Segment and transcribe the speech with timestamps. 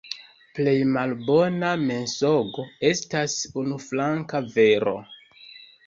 [0.59, 5.01] Plej malbona mensogo estas unuflanka vero.